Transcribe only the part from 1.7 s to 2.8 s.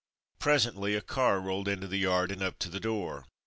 the yard and up to the